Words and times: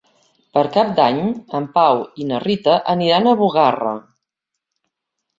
Per 0.57 0.61
Cap 0.75 0.87
d'Any 0.99 1.17
en 1.59 1.67
Pau 1.75 1.99
i 2.23 2.25
na 2.29 2.39
Rita 2.43 2.77
aniran 2.93 3.27
a 3.27 3.35
Bugarra. 3.43 3.93